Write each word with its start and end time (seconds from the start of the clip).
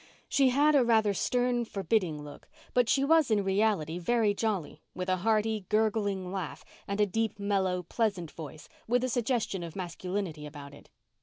She 0.27 0.49
had 0.49 0.73
a 0.73 0.83
rather 0.83 1.13
stern, 1.13 1.63
forbidding 1.63 2.23
look, 2.23 2.49
but 2.73 2.89
she 2.89 3.03
was 3.03 3.29
in 3.29 3.43
reality 3.43 3.99
very 3.99 4.33
jolly, 4.33 4.81
with 4.95 5.09
a 5.09 5.17
hearty, 5.17 5.67
gurgling 5.69 6.31
laugh 6.31 6.65
and 6.87 6.99
a 6.99 7.05
deep, 7.05 7.37
mellow, 7.37 7.83
pleasant 7.83 8.31
voice 8.31 8.67
with 8.87 9.03
a 9.03 9.09
suggestion 9.09 9.61
of 9.61 9.75
masculinity 9.75 10.47
about 10.47 10.73
it. 10.73 10.89